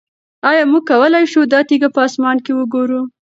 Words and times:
آیا 0.49 0.63
موږ 0.71 0.83
کولی 0.89 1.25
شو 1.31 1.41
دا 1.53 1.59
تیږه 1.69 1.89
په 1.95 2.01
اسمان 2.07 2.37
کې 2.45 2.51
وګورو؟ 2.57 3.01